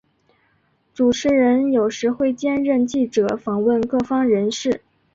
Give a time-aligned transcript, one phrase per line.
[0.95, 4.81] 主持人有时会兼任记者访问各方人士。